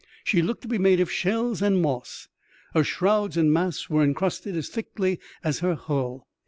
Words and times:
She 0.23 0.41
looked 0.41 0.63
to 0.63 0.67
be 0.67 0.79
made 0.79 0.99
of 0.99 1.11
shells 1.11 1.61
and 1.61 1.79
moss: 1.79 2.27
her 2.73 2.83
shrouds 2.83 3.37
and 3.37 3.53
masts 3.53 3.87
were 3.87 4.03
encrusted 4.03 4.55
as 4.55 4.67
ihickly 4.67 5.19
as 5.43 5.59
her 5.59 5.75
hull. 5.75 6.27